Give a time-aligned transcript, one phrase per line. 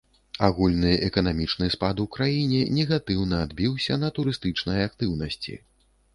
[0.45, 5.61] Агульны эканамічны спад у краіне негатыўна адбіўся на турыстычнай актыўнасці.